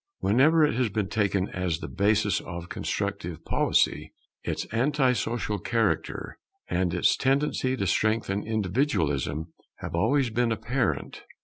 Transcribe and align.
Whenever 0.17 0.65
it 0.65 0.73
has 0.73 0.89
been 0.89 1.07
taken 1.09 1.47
as 1.49 1.77
the 1.77 1.87
basis 1.87 2.39
of 2.41 2.63
a 2.63 2.67
constructive 2.67 3.45
policy, 3.45 4.13
its 4.41 4.65
anti 4.71 5.13
social 5.13 5.59
character, 5.59 6.39
and 6.67 6.91
its 6.91 7.15
tendency 7.15 7.77
to 7.77 7.85
strengthen 7.85 8.41
individualism 8.43 9.53
have 9.75 9.93
always 9.93 10.31
been 10.31 10.51
apparent. 10.51 11.21